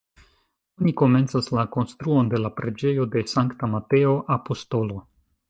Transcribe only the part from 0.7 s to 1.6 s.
Oni komencas